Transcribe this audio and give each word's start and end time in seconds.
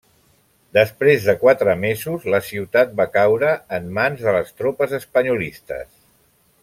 Després 0.75 1.27
de 1.27 1.35
quatre 1.43 1.75
mesos 1.83 2.25
la 2.35 2.39
ciutat 2.47 2.95
va 3.01 3.07
caure 3.17 3.51
en 3.79 3.93
mans 3.99 4.25
de 4.29 4.35
les 4.39 4.51
tropes 4.63 4.97
espanyolistes. 5.01 5.87